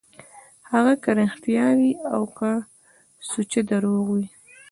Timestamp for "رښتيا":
1.19-1.67